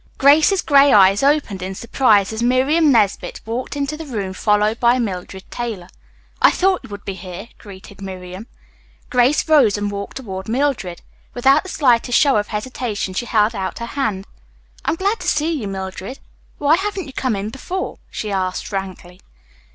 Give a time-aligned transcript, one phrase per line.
[0.17, 4.97] Grace's gray eyes opened in surprise as Miriam Nesbit walked into the room followed by
[4.97, 5.89] Mildred Taylor.
[6.41, 8.47] "I thought you would be here," greeted Miriam.
[9.11, 11.03] Grace rose and walked toward Mildred.
[11.35, 14.25] Without the slightest show of hesitation she held out her hand.
[14.83, 16.17] "I am glad to see you, Mildred.
[16.57, 19.19] Why haven't you come in before?" she asked frankly.